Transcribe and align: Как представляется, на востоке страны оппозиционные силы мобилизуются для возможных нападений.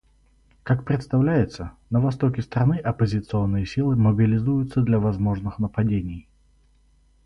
Как 0.63 0.83
представляется, 0.83 1.73
на 1.91 1.99
востоке 2.01 2.41
страны 2.41 2.79
оппозиционные 2.79 3.67
силы 3.67 3.95
мобилизуются 3.95 4.81
для 4.81 4.97
возможных 4.97 5.59
нападений. 5.59 6.27